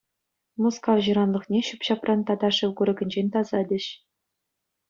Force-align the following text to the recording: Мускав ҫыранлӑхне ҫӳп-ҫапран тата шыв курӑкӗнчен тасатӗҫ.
Мускав 0.65 0.97
ҫыранлӑхне 1.07 1.59
ҫӳп-ҫапран 1.67 2.19
тата 2.31 2.49
шыв 2.61 2.71
курӑкӗнчен 2.81 3.27
тасатӗҫ. 3.37 3.85